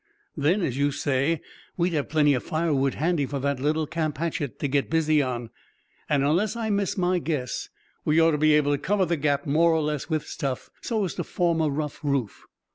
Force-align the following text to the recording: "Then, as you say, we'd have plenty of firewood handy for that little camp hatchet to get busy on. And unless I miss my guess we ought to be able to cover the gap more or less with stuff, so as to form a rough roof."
"Then, 0.35 0.63
as 0.63 0.79
you 0.79 0.91
say, 0.91 1.41
we'd 1.77 1.93
have 1.93 2.09
plenty 2.09 2.33
of 2.33 2.41
firewood 2.43 2.95
handy 2.95 3.27
for 3.27 3.37
that 3.41 3.59
little 3.59 3.85
camp 3.85 4.17
hatchet 4.17 4.57
to 4.57 4.67
get 4.67 4.89
busy 4.89 5.21
on. 5.21 5.51
And 6.09 6.23
unless 6.23 6.55
I 6.55 6.71
miss 6.71 6.97
my 6.97 7.19
guess 7.19 7.69
we 8.03 8.19
ought 8.19 8.31
to 8.31 8.39
be 8.39 8.53
able 8.53 8.71
to 8.71 8.79
cover 8.79 9.05
the 9.05 9.15
gap 9.15 9.45
more 9.45 9.71
or 9.71 9.81
less 9.83 10.09
with 10.09 10.25
stuff, 10.25 10.71
so 10.81 11.05
as 11.05 11.13
to 11.13 11.23
form 11.23 11.61
a 11.61 11.69
rough 11.69 11.99
roof." 12.03 12.45